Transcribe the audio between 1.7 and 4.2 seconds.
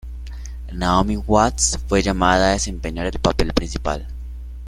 fue llamada a desempeñar el papel principal.